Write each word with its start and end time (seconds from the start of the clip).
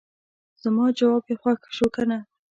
زما 0.61 0.85
جواب 0.97 1.23
یې 1.29 1.35
خوښ 1.41 1.59
شو 1.75 1.87
کنه. 1.95 2.17